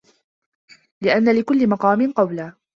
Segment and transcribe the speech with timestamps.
[1.01, 2.53] لِأَنَّ لِكُلِّ مَقَامٍ قَوْلًا